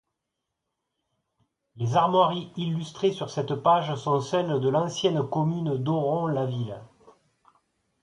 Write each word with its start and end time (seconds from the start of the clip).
Les 1.75 1.95
armoiries 1.95 2.51
illustrées 2.57 3.11
sur 3.11 3.29
cette 3.29 3.53
page 3.53 3.93
sont 3.97 4.19
celles 4.19 4.59
de 4.59 4.67
l’ancienne 4.67 5.19
ocmmune 5.19 5.77
d’Oron-la-Ville. 5.77 6.81